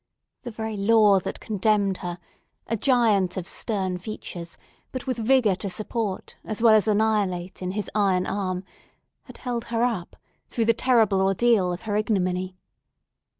[0.41, 4.57] The very law that condemned her—a giant of stern features
[4.91, 9.65] but with vigour to support, as well as to annihilate, in his iron arm—had held
[9.65, 10.15] her up
[10.49, 12.57] through the terrible ordeal of her ignominy.